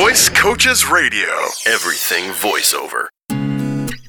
[0.00, 1.28] Voice Coaches Radio.
[1.66, 3.08] Everything voiceover.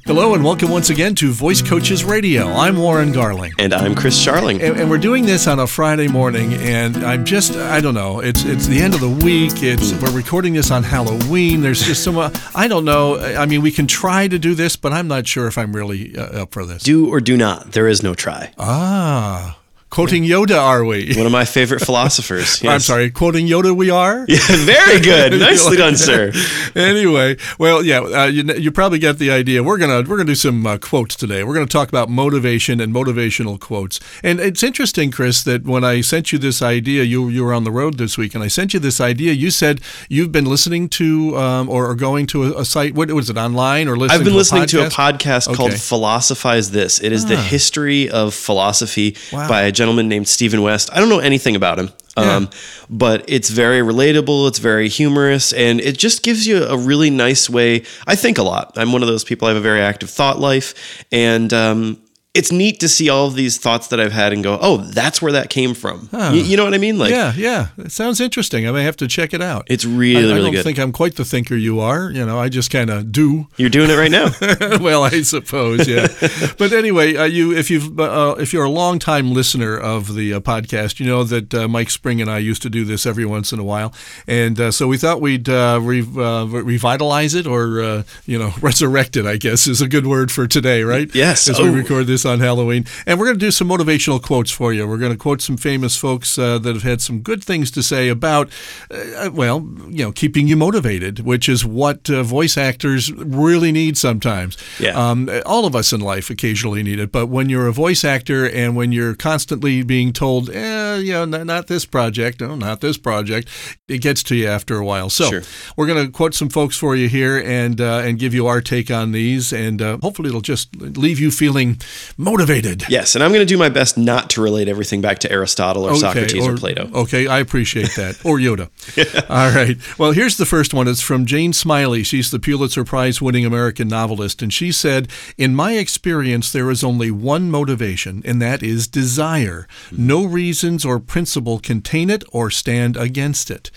[0.05, 2.47] Hello and welcome once again to Voice Coaches Radio.
[2.47, 3.51] I'm Warren Garling.
[3.59, 4.63] And I'm Chris Charling.
[4.63, 8.21] And, and, we're doing this on a Friday morning, and I'm just, I don't know,
[8.21, 9.61] it's it's the end of the week.
[9.61, 11.59] It's We're recording this on Halloween.
[11.59, 13.19] There's just so much, I don't know.
[13.19, 16.15] I mean, we can try to do this, but I'm not sure if I'm really
[16.15, 16.83] uh, up for this.
[16.83, 17.73] Do or do not.
[17.73, 18.53] There is no try.
[18.57, 19.60] Ah.
[19.91, 21.13] Quoting Yoda, are we?
[21.17, 22.61] One of my favorite philosophers.
[22.61, 22.71] Yes.
[22.71, 24.25] I'm sorry, quoting Yoda, we are.
[24.31, 25.33] Yeah, very good.
[25.39, 26.31] Nicely done, sir.
[26.75, 29.61] anyway, well, yeah, uh, you, you probably get the idea.
[29.63, 31.43] We're gonna we're gonna do some uh, quotes today.
[31.43, 33.99] We're gonna talk about motivation and motivational quotes.
[34.23, 37.65] And it's interesting, Chris, that when I sent you this idea, you you were on
[37.65, 39.33] the road this week, and I sent you this idea.
[39.33, 42.93] You said you've been listening to um, or, or, going to a, a, site.
[42.93, 44.19] What was it online or listening?
[44.19, 45.57] I've been to listening a to a podcast okay.
[45.57, 47.01] called Philosophize This.
[47.01, 47.29] It is ah.
[47.29, 49.47] the history of philosophy wow.
[49.49, 50.91] by a gentleman named Stephen West.
[50.93, 51.89] I don't know anything about him.
[52.15, 52.35] Yeah.
[52.35, 52.49] Um,
[52.87, 54.47] but it's very relatable.
[54.49, 57.83] It's very humorous, and it just gives you a really nice way.
[58.05, 58.73] I think a lot.
[58.75, 59.47] I'm one of those people.
[59.47, 62.01] I have a very active thought life, and um,
[62.33, 65.21] it's neat to see all of these thoughts that I've had and go, oh, that's
[65.21, 66.07] where that came from.
[66.11, 66.31] Huh.
[66.33, 66.97] You, you, know what I mean?
[66.97, 68.65] Like, yeah, yeah, it sounds interesting.
[68.65, 69.65] I may have to check it out.
[69.67, 70.63] It's really, I, I really don't good.
[70.63, 72.09] think I'm quite the thinker you are.
[72.09, 73.47] You know, I just kind of do.
[73.57, 74.29] You're doing it right now.
[74.79, 76.07] well, I suppose, yeah.
[76.57, 80.33] but anyway, uh, you if you've uh, if you're a long time listener of the
[80.35, 83.25] uh, podcast, you know that uh, Mike Spring and I used to do this every
[83.25, 83.93] once in a while,
[84.25, 89.25] and uh, so we thought we'd uh, re- revitalize it or you know resurrect it.
[89.25, 91.13] I guess is a good word for today, right?
[91.13, 91.49] Yes.
[91.49, 91.63] As oh.
[91.63, 92.85] we record this on Halloween.
[93.05, 94.87] And we're going to do some motivational quotes for you.
[94.87, 97.83] We're going to quote some famous folks uh, that have had some good things to
[97.83, 98.49] say about,
[98.89, 103.97] uh, well, you know, keeping you motivated, which is what uh, voice actors really need
[103.97, 104.57] sometimes.
[104.79, 104.91] Yeah.
[104.91, 108.47] Um, all of us in life occasionally need it, but when you're a voice actor
[108.49, 112.81] and when you're constantly being told, eh, you know, not, not this project, no, not
[112.81, 113.49] this project,
[113.87, 115.09] it gets to you after a while.
[115.09, 115.41] So sure.
[115.75, 118.61] we're going to quote some folks for you here and uh, and give you our
[118.61, 121.79] take on these, and uh, hopefully it'll just leave you feeling
[122.17, 122.83] motivated.
[122.89, 125.83] Yes, and I'm going to do my best not to relate everything back to Aristotle
[125.83, 126.89] or okay, Socrates or, or, Plato.
[126.93, 128.19] Okay, I appreciate that.
[128.23, 128.69] or Yoda.
[128.95, 129.21] yeah.
[129.29, 129.77] All right.
[129.97, 130.87] Well, here's the first one.
[130.87, 132.03] It's from Jane Smiley.
[132.03, 136.83] She's the Pulitzer Prize winning American novelist, and she said, "In my experience, there is
[136.83, 139.67] only one motivation, and that is desire.
[139.91, 143.71] No reasons or principle contain it or stand against it."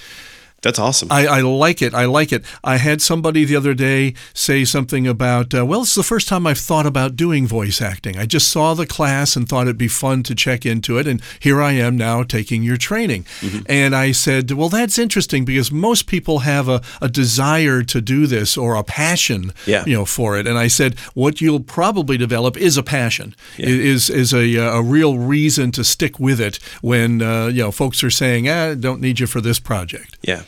[0.65, 1.09] That's awesome.
[1.11, 1.93] I, I, like it.
[1.93, 2.43] I like it.
[2.65, 6.47] I had somebody the other day say something about, uh, well, it's the first time
[6.47, 8.17] I've thought about doing voice acting.
[8.17, 11.07] I just saw the class and thought it'd be fun to check into it.
[11.07, 13.25] And here I am now taking your training.
[13.41, 13.67] Mm-hmm.
[13.69, 18.27] And I said, well, that's interesting because most people have a, a desire to do
[18.27, 19.85] this or a passion yeah.
[19.85, 20.47] you know, for it.
[20.47, 23.67] And I said, what you'll probably develop is a passion, yeah.
[23.67, 28.03] is, is a, a real reason to stick with it when, uh, you know, folks
[28.03, 30.17] are saying, ah, don't need you for this project.
[30.23, 30.45] Yeah.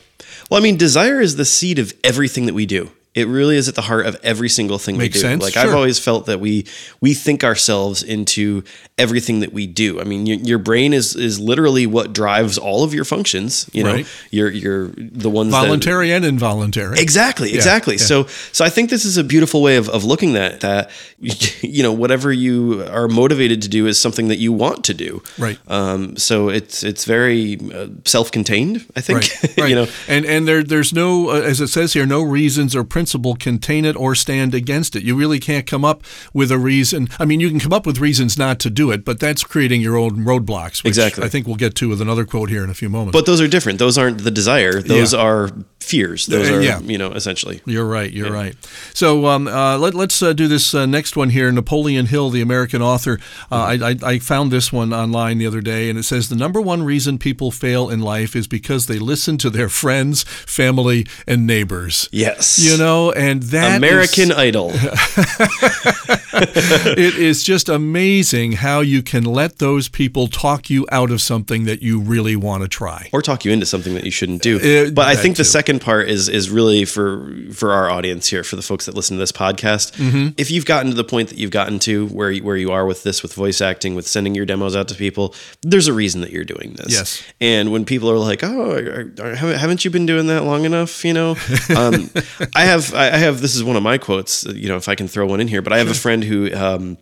[0.50, 2.92] Well, I mean, desire is the seed of everything that we do.
[3.16, 5.27] It really is at the heart of every single thing Makes we do.
[5.28, 5.43] Sense.
[5.43, 5.62] Like sure.
[5.62, 6.66] I've always felt that we
[7.00, 8.62] we think ourselves into
[8.99, 9.99] everything that we do.
[9.99, 13.71] I mean, your, your brain is is literally what drives all of your functions.
[13.72, 14.05] You right.
[14.05, 17.00] know, you're you're the ones voluntary that, and involuntary.
[17.00, 17.94] Exactly, exactly.
[17.94, 18.06] Yeah, yeah.
[18.06, 20.91] So so I think this is a beautiful way of, of looking at that.
[21.62, 25.22] You know, whatever you are motivated to do is something that you want to do.
[25.38, 25.59] Right.
[25.66, 28.87] Um, so it's it's very uh, self contained.
[28.94, 29.19] I think.
[29.19, 29.59] Right.
[29.59, 29.69] right.
[29.71, 32.84] you know, and and there there's no uh, as it says here no reasons or
[32.84, 35.05] principles principle contain it or stand against it.
[35.05, 36.03] You really can't come up
[36.34, 37.09] with a reason.
[37.21, 39.81] I mean, you can come up with reasons not to do it, but that's creating
[39.81, 40.84] your own roadblocks.
[40.84, 41.22] exactly.
[41.22, 43.17] I think we'll get to with another quote here in a few moments.
[43.17, 43.78] But those are different.
[43.78, 44.83] Those aren't the desire.
[44.83, 45.21] Those yeah.
[45.21, 45.50] are
[45.86, 46.26] fears.
[46.26, 46.80] Those are, yeah.
[46.80, 47.60] you know, essentially.
[47.64, 48.12] You're right.
[48.12, 48.32] You're yeah.
[48.32, 48.56] right.
[48.92, 51.50] So um, uh, let, us uh, do this uh, next one here.
[51.52, 53.20] Napoleon Hill, the American author.
[53.50, 56.36] Uh, I, I, I, found this one online the other day, and it says the
[56.36, 61.06] number one reason people fail in life is because they listen to their friends, family,
[61.26, 62.08] and neighbors.
[62.10, 62.58] Yes.
[62.58, 64.70] You know, and that American is, Idol.
[66.98, 71.64] it is just amazing how you can let those people talk you out of something
[71.64, 74.56] that you really want to try, or talk you into something that you shouldn't do.
[74.56, 75.41] Uh, but I think too.
[75.41, 78.94] the second part is is really for for our audience here, for the folks that
[78.94, 79.93] listen to this podcast.
[79.96, 80.34] Mm-hmm.
[80.37, 83.02] If you've gotten to the point that you've gotten to where where you are with
[83.02, 86.31] this, with voice acting, with sending your demos out to people, there's a reason that
[86.31, 86.93] you're doing this.
[86.93, 87.22] Yes.
[87.40, 91.31] And when people are like, "Oh, haven't you been doing that long enough?" You know,
[91.76, 92.11] um,
[92.55, 94.44] I have I have this is one of my quotes.
[94.44, 96.52] You know, if I can throw one in here, but I have a friend who.
[96.55, 96.99] Um,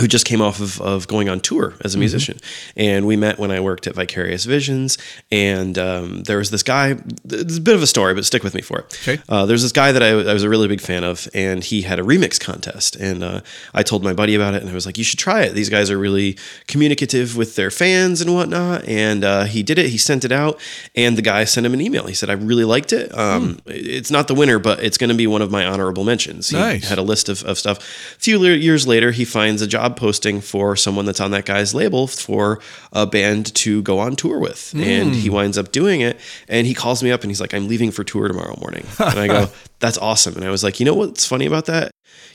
[0.00, 2.36] who just came off of, of going on tour as a musician.
[2.36, 2.80] Mm-hmm.
[2.80, 4.98] And we met when I worked at Vicarious Visions.
[5.30, 6.96] And um, there was this guy,
[7.26, 8.98] it's a bit of a story, but stick with me for it.
[9.02, 9.22] Okay.
[9.28, 11.82] Uh, there's this guy that I, I, was a really big fan of, and he
[11.82, 12.96] had a remix contest.
[12.96, 13.42] And uh,
[13.72, 15.54] I told my buddy about it, and I was like, you should try it.
[15.54, 18.84] These guys are really communicative with their fans and whatnot.
[18.88, 20.58] And uh, he did it, he sent it out,
[20.96, 22.08] and the guy sent him an email.
[22.08, 23.16] He said, I really liked it.
[23.16, 23.60] Um, mm.
[23.66, 26.48] It's not the winner, but it's going to be one of my honorable mentions.
[26.48, 26.88] He nice.
[26.88, 27.78] had a list of, of stuff.
[27.78, 31.44] A few years later, he finds a job job posting for someone that's on that
[31.44, 32.60] guy's label for
[32.92, 34.72] a band to go on tour with.
[34.74, 34.84] Mm.
[34.84, 36.18] And he winds up doing it.
[36.48, 38.86] And he calls me up and he's like, I'm leaving for tour tomorrow morning.
[39.04, 39.50] And I go,
[39.80, 40.34] That's awesome.
[40.34, 41.90] And I was like, You know what's funny about that?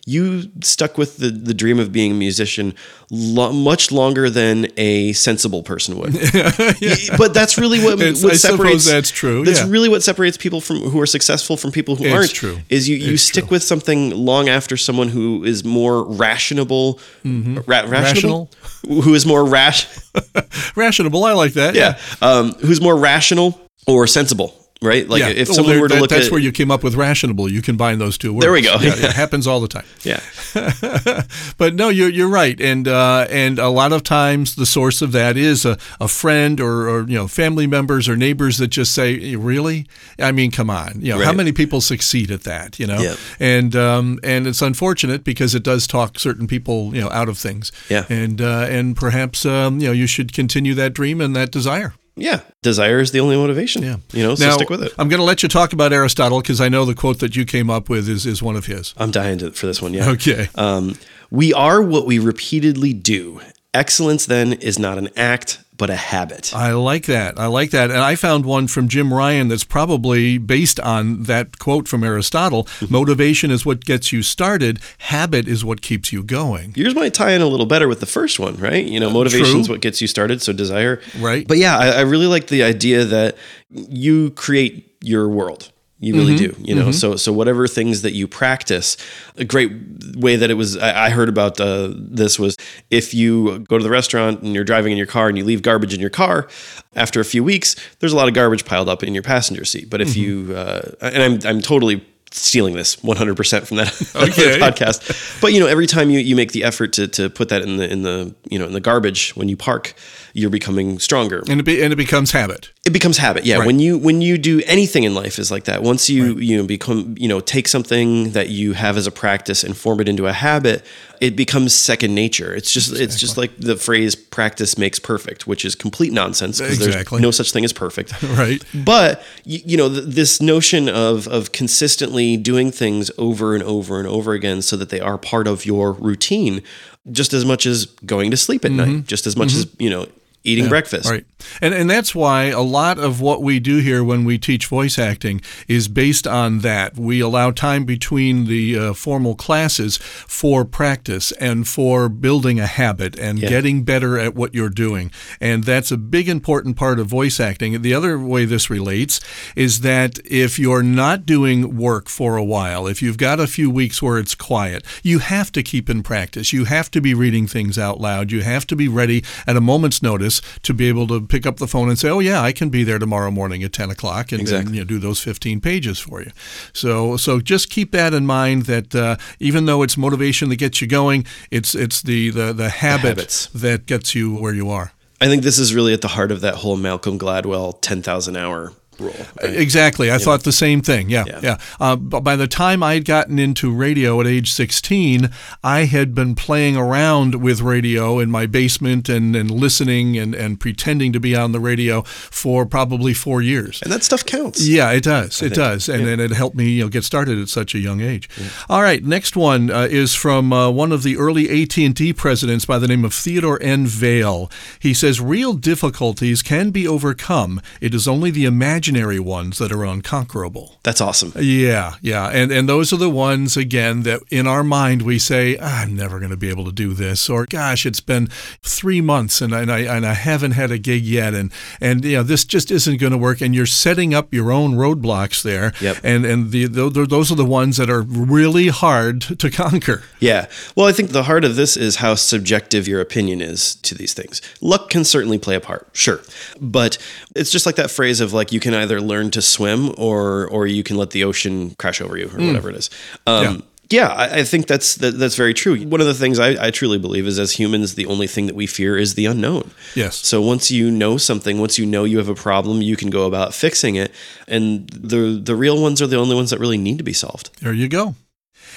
[0.06, 2.74] You stuck with the, the dream of being a musician
[3.12, 6.14] lo- much longer than a sensible person would.
[6.82, 7.16] yeah.
[7.18, 8.86] But that's really what, what I separates.
[8.90, 9.46] that's true.
[9.46, 9.70] That's yeah.
[9.70, 12.32] really what separates people from who are successful from people who it's aren't.
[12.32, 12.60] True.
[12.70, 13.56] Is you, you stick true.
[13.56, 17.60] with something long after someone who is more rationable, mm-hmm.
[17.68, 18.50] ra- rational,
[18.88, 19.88] who is more rash,
[20.76, 21.24] rationable.
[21.24, 21.76] I like that.
[21.76, 22.28] Yeah, yeah.
[22.28, 25.08] Um, who's more rational or sensible right?
[25.08, 25.30] Like yeah.
[25.30, 27.52] if someone well, were to that, look that's at, where you came up with rationable.
[27.52, 28.46] You combine those two words.
[28.46, 28.78] There we go.
[28.80, 29.86] Yeah, it happens all the time.
[30.04, 30.22] Yeah.
[31.58, 35.12] but no, you're you're right, and uh, and a lot of times the source of
[35.12, 38.96] that is a, a friend or, or you know family members or neighbors that just
[38.96, 39.88] say, really?
[40.18, 41.02] I mean, come on.
[41.02, 41.26] You know, right.
[41.26, 42.80] how many people succeed at that?
[42.80, 43.16] You know, yeah.
[43.40, 47.38] and um, and it's unfortunate because it does talk certain people you know out of
[47.38, 47.72] things.
[47.90, 48.06] Yeah.
[48.10, 51.94] And uh, and perhaps um, you know you should continue that dream and that desire.
[52.22, 53.84] Yeah, desire is the only motivation.
[53.84, 54.94] Yeah, you know, so now, stick with it.
[54.98, 57.46] I'm going to let you talk about Aristotle because I know the quote that you
[57.46, 58.94] came up with is is one of his.
[58.98, 59.94] I'm dying to, for this one.
[59.94, 60.10] Yeah.
[60.10, 60.50] Okay.
[60.56, 60.98] Um,
[61.32, 63.42] we are what we repeatedly do.
[63.74, 66.54] Excellence then is not an act, but a habit.
[66.54, 67.40] I like that.
[67.40, 67.90] I like that.
[67.90, 72.66] And I found one from Jim Ryun that's probably based on that quote from Aristotle
[72.66, 72.94] mm-hmm.
[72.94, 76.74] Motivation is what gets you started, habit is what keeps you going.
[76.76, 78.86] Yours might tie in a little better with the first one, right?
[78.86, 81.02] You know, motivation uh, is what gets you started, so desire.
[81.18, 81.48] Right.
[81.48, 83.38] But yeah, I, I really like the idea that
[83.72, 86.62] you create your world you really mm-hmm.
[86.62, 86.84] do, you know.
[86.84, 86.92] Mm-hmm.
[86.92, 88.96] So so whatever things that you practice,
[89.38, 89.72] a great
[90.16, 90.78] way that it was.
[90.78, 92.56] I, I heard about uh, this was
[92.90, 95.62] if you go to the restaurant and you're driving in your car and you leave
[95.62, 96.48] garbage in your car,
[96.96, 99.90] after a few weeks, there's a lot of garbage piled up in your passenger seat.
[99.90, 100.50] But if mm-hmm.
[100.50, 104.60] you uh, and I'm I'm totally stealing this 100% from that okay.
[104.60, 105.42] podcast.
[105.42, 107.78] But you know, every time you, you make the effort to, to put that in
[107.78, 109.94] the in the you know in the garbage when you park,
[110.34, 111.44] you're becoming stronger.
[111.50, 112.72] And it be, and it becomes habit.
[112.86, 113.46] It becomes habit.
[113.46, 113.58] Yeah.
[113.58, 113.68] Right.
[113.68, 115.84] When you when you do anything in life is like that.
[115.84, 116.44] Once you right.
[116.44, 120.00] you know become you know take something that you have as a practice and form
[120.00, 120.86] it into a habit,
[121.20, 122.56] it becomes second nature.
[122.56, 123.04] It's just exactly.
[123.04, 127.18] it's just like the phrase practice makes perfect, which is complete nonsense because exactly.
[127.18, 128.24] there's no such thing as perfect.
[128.24, 128.64] right.
[128.74, 134.00] But you, you know th- this notion of of consistently doing things over and over
[134.00, 136.64] and over again so that they are part of your routine
[137.12, 138.96] just as much as going to sleep at mm-hmm.
[138.96, 139.60] night, just as much mm-hmm.
[139.60, 140.08] as, you know,
[140.44, 141.10] eating yeah, breakfast.
[141.10, 141.26] Right.
[141.62, 144.98] And and that's why a lot of what we do here when we teach voice
[144.98, 146.98] acting is based on that.
[146.98, 153.18] We allow time between the uh, formal classes for practice and for building a habit
[153.20, 153.50] and yeah.
[153.50, 155.12] getting better at what you're doing.
[155.42, 157.82] And that's a big important part of voice acting.
[157.82, 159.20] The other way this relates
[159.56, 163.70] is that if you're not doing work for a while, if you've got a few
[163.70, 166.54] weeks where it's quiet, you have to keep in practice.
[166.54, 168.32] You have to be reading things out loud.
[168.32, 170.29] You have to be ready at a moment's notice
[170.64, 172.84] to be able to pick up the phone and say, "Oh yeah, I can be
[172.84, 174.74] there tomorrow morning at 10 o'clock," and, exactly.
[174.74, 176.32] you know, do those 15 pages for you.
[176.74, 180.82] So so just keep that in mind that uh, even though it's motivation that gets
[180.82, 184.94] you going, it's it's the the, the habit the that gets you where you are.
[185.22, 188.72] I think this is really at the heart of that whole Malcolm Gladwell 10,000 hour
[189.00, 189.16] role.
[189.42, 189.56] Right?
[189.56, 190.10] Exactly.
[190.10, 190.44] I you thought know.
[190.44, 191.10] the same thing.
[191.10, 191.26] Yeah.
[191.28, 191.40] Yeah.
[191.42, 191.58] yeah.
[191.80, 195.30] Uh, but by the time I'd gotten into radio at age 16,
[195.64, 200.60] I had been playing around with radio in my basement and, and listening and, and
[200.60, 203.82] pretending to be on the radio for probably four years.
[203.82, 204.68] And that stuff counts.
[204.68, 205.42] Yeah, it does.
[205.42, 205.56] I it think.
[205.56, 205.90] does.
[205.90, 206.14] And, yeah.
[206.14, 208.30] and it helped me you know, get started at such a young age.
[208.38, 208.50] Yeah.
[208.70, 209.04] All right.
[209.04, 213.06] Next one uh, is from uh, one of the early AT&T presidents by the name
[213.06, 213.86] of Theodore N.
[213.86, 214.52] Vail.
[214.80, 217.62] He says, real difficulties can be overcome.
[217.82, 220.78] It is only the imagination imaginary ones that are unconquerable.
[220.84, 221.32] That's awesome.
[221.36, 222.28] Yeah, yeah.
[222.30, 226.20] And and those are the ones again that in our mind we say, I'm never
[226.20, 228.28] going to be able to do this or gosh, it's been
[228.64, 232.04] 3 months and I, and I and I haven't had a gig yet and and
[232.04, 235.44] you know, this just isn't going to work and you're setting up your own roadblocks
[235.44, 235.74] there.
[235.82, 235.98] Yep.
[236.04, 240.04] And and the, the those are the ones that are really hard to conquer.
[240.20, 240.48] Yeah.
[240.76, 244.14] Well, I think the heart of this is how subjective your opinion is to these
[244.14, 244.42] things.
[244.62, 246.22] Luck can certainly play a part, sure.
[246.60, 246.98] But
[247.36, 250.68] it's just like that phrase of like you can either learn to swim or or
[250.68, 252.48] you can let the ocean crash over you or mm.
[252.48, 252.90] whatever it is.
[253.28, 253.62] Um, yeah.
[253.92, 255.76] Yeah, I, I think that's that, that's very true.
[255.88, 258.56] One of the things I, I truly believe is, as humans, the only thing that
[258.56, 259.72] we fear is the unknown.
[259.96, 260.16] Yes.
[260.18, 263.26] So once you know something, once you know you have a problem, you can go
[263.26, 264.12] about fixing it,
[264.48, 267.50] and the the real ones are the only ones that really need to be solved.
[267.62, 268.14] There you go.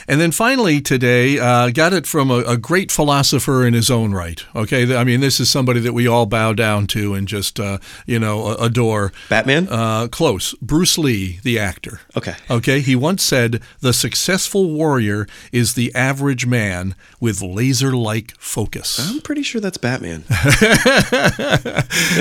[0.09, 4.13] And then finally today, uh, got it from a, a, great philosopher in his own
[4.13, 4.45] right.
[4.55, 7.79] Okay, I mean this is somebody that we all bow down to and just uh,
[8.07, 9.13] you know adore.
[9.29, 9.69] Batman.
[9.71, 10.55] Uh, close.
[10.55, 12.01] Bruce Lee, the actor.
[12.17, 12.35] Okay.
[12.51, 12.81] Okay.
[12.81, 19.43] He once said, "The successful warrior is the average man with laser-like focus." I'm pretty
[19.43, 20.25] sure that's Batman.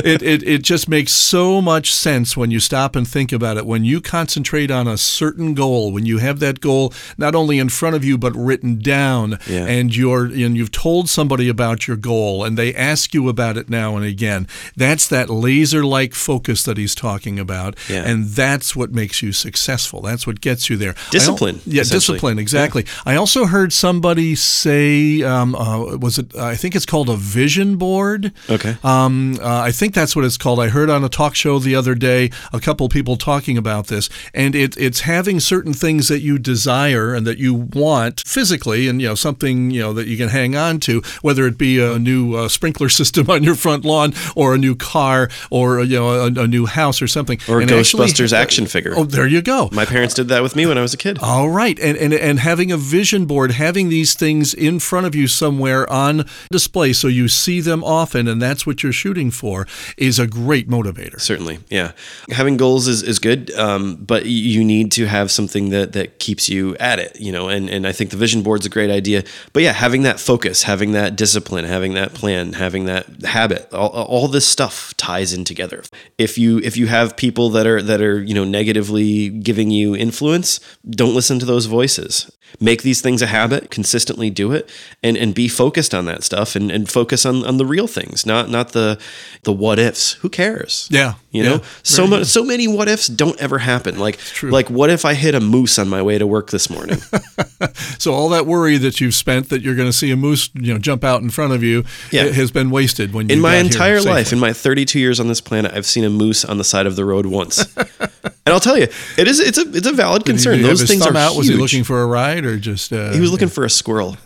[0.04, 3.66] it, it it just makes so much sense when you stop and think about it.
[3.66, 7.70] When you concentrate on a certain goal, when you have that goal not only in
[7.72, 9.40] front of you but written down.
[9.48, 9.66] Yeah.
[9.66, 13.70] and you're and you've told somebody about your goal and they ask you about it
[13.70, 14.48] now and again.
[14.76, 18.04] That's that laser like focus that he's talking about yeah.
[18.04, 20.02] and that's what makes you successful.
[20.02, 20.96] That's what gets you there.
[21.10, 22.84] Discipline yeah discipline exactly.
[22.84, 23.14] Yeah.
[23.14, 27.78] i also heard somebody say um, uh, was it i think it's called a vision
[27.78, 28.32] board.
[28.50, 28.78] Okay.
[28.84, 30.60] Um, uh, i think that's what it's called.
[30.60, 34.10] I heard on a talk show the other day a couple people talking about this
[34.34, 39.02] and it, it's having certain things that you desire and that you want physically and
[39.02, 42.00] you know something you know that you can hang on to whether it be a
[42.00, 46.10] new uh, sprinkler system on your front lawn or a new car or you know
[46.10, 47.40] a, a new house or something.
[47.48, 48.94] Or a Ghostbusters actually, action figure.
[48.96, 49.70] oh there you go.
[49.72, 51.20] My parents did that with me when I was a kid.
[51.22, 51.80] All right.
[51.80, 55.90] And and, and having a vision board having these things in front of you somewhere
[55.92, 59.68] on display so you see them often and that's what you're shooting for
[59.98, 61.20] is a great motivator.
[61.20, 61.60] Certainly.
[61.70, 61.92] Yeah.
[62.30, 66.50] Having goals is, is good um, but you need to have something that that keeps
[66.50, 69.24] you at it you know and, and I think the vision board's a great idea.
[69.54, 73.90] But yeah, having that focus, having that discipline, having that plan, having that habit, all,
[73.90, 75.84] all this stuff ties in together.
[76.18, 79.96] If you if you have people that are that are, you know, negatively giving you
[79.96, 84.70] influence, don't listen to those voices make these things a habit, consistently do it,
[85.02, 88.26] and and be focused on that stuff and, and focus on, on the real things,
[88.26, 89.00] not not the
[89.44, 90.14] the what ifs.
[90.14, 90.88] Who cares?
[90.92, 91.16] Yeah.
[91.32, 91.62] You yeah, know?
[91.84, 94.00] So much so many what ifs don't ever happen.
[94.00, 96.98] Like like what if I hit a moose on my way to work this morning?
[98.00, 100.74] so all that worry that you've spent that you're going to see a moose, you
[100.74, 102.24] know, jump out in front of you yeah.
[102.28, 105.42] has been wasted when you In my entire life, in my 32 years on this
[105.42, 107.66] planet, I've seen a moose on the side of the road once.
[108.24, 110.62] and I'll tell you, it is it's a it's a valid Did concern.
[110.62, 111.32] Those things are out?
[111.32, 111.38] Huge.
[111.38, 114.18] Was he looking for a ride or just uh, He was looking for a squirrel.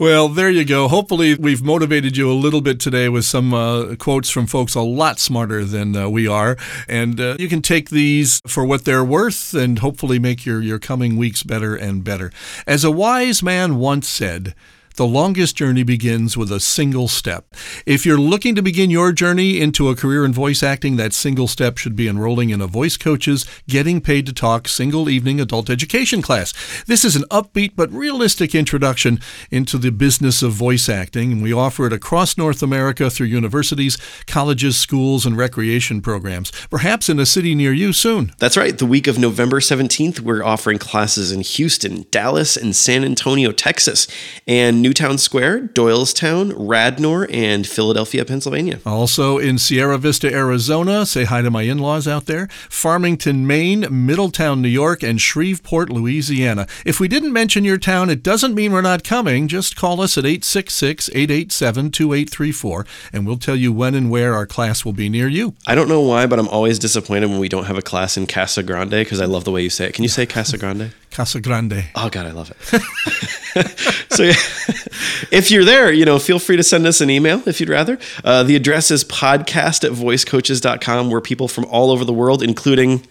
[0.00, 0.88] well, there you go.
[0.88, 4.80] Hopefully, we've motivated you a little bit today with some uh, quotes from folks a
[4.80, 6.56] lot smarter than uh, we are.
[6.88, 10.78] And uh, you can take these for what they're worth and hopefully make your, your
[10.78, 12.32] coming weeks better and better.
[12.66, 14.54] As a wise man once said,
[14.96, 17.46] the longest journey begins with a single step.
[17.86, 21.48] If you're looking to begin your journey into a career in voice acting, that single
[21.48, 25.70] step should be enrolling in a Voice Coaches Getting Paid to Talk single evening adult
[25.70, 26.52] education class.
[26.84, 29.20] This is an upbeat but realistic introduction
[29.50, 33.96] into the business of voice acting, and we offer it across North America through universities,
[34.26, 38.32] colleges, schools, and recreation programs, perhaps in a city near you soon.
[38.38, 38.76] That's right.
[38.76, 44.06] The week of November 17th, we're offering classes in Houston, Dallas, and San Antonio, Texas,
[44.46, 48.80] and New Newtown Square, Doylestown, Radnor, and Philadelphia, Pennsylvania.
[48.84, 51.06] Also in Sierra Vista, Arizona.
[51.06, 52.48] Say hi to my in laws out there.
[52.68, 56.66] Farmington, Maine, Middletown, New York, and Shreveport, Louisiana.
[56.84, 59.46] If we didn't mention your town, it doesn't mean we're not coming.
[59.46, 64.44] Just call us at 866 887 2834 and we'll tell you when and where our
[64.44, 65.54] class will be near you.
[65.68, 68.26] I don't know why, but I'm always disappointed when we don't have a class in
[68.26, 69.94] Casa Grande because I love the way you say it.
[69.94, 70.90] Can you say Casa Grande?
[71.12, 71.84] Casa Grande.
[71.94, 73.36] Oh, God, I love it.
[74.10, 74.32] so yeah,
[75.30, 77.98] if you're there, you know, feel free to send us an email if you'd rather.
[78.24, 83.06] Uh, the address is podcast at voicecoaches.com where people from all over the world, including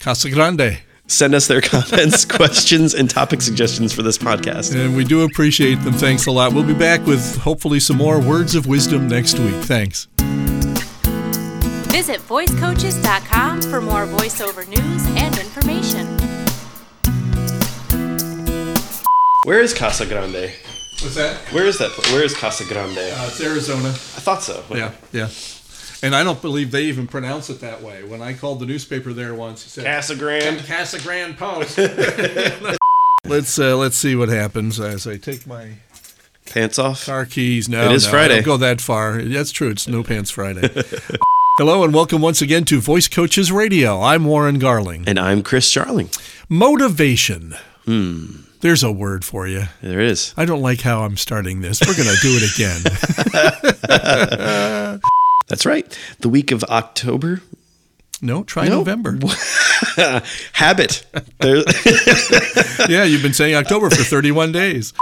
[0.00, 4.74] Casa Grande, send us their comments, questions, and topic suggestions for this podcast.
[4.74, 5.94] And we do appreciate them.
[5.94, 6.52] Thanks a lot.
[6.52, 9.54] We'll be back with hopefully some more words of wisdom next week.
[9.64, 10.08] Thanks.
[11.92, 16.25] Visit voicecoaches.com for more voiceover news and information.
[19.46, 20.50] Where is Casa Grande?
[21.02, 21.36] What's that?
[21.52, 21.96] Where is that?
[22.10, 22.98] Where is Casa Grande?
[22.98, 23.90] Uh, it's Arizona.
[23.90, 24.64] I thought so.
[24.74, 25.28] Yeah, yeah.
[26.02, 28.02] And I don't believe they even pronounce it that way.
[28.02, 30.66] When I called the newspaper there once, he said Casa Grande.
[30.66, 31.78] Casa Grande Post.
[33.24, 35.74] let's uh, let's see what happens as I take my
[36.46, 37.06] pants off.
[37.06, 37.68] Car keys.
[37.68, 38.34] No, it is no, Friday.
[38.34, 39.22] Don't go that far.
[39.22, 39.70] That's true.
[39.70, 40.68] It's no pants Friday.
[41.58, 44.02] Hello and welcome once again to Voice Coaches Radio.
[44.02, 45.04] I'm Warren Garling.
[45.06, 46.12] And I'm Chris Charling.
[46.48, 47.54] Motivation.
[48.66, 49.62] There's a word for you.
[49.80, 50.34] There is.
[50.36, 51.80] I don't like how I'm starting this.
[51.86, 52.82] We're going to do it again.
[55.48, 55.98] That's right.
[56.18, 57.42] The week of October
[58.20, 59.20] No, try November.
[60.52, 61.06] Habit.
[62.88, 64.92] yeah, you've been saying October for 31 days.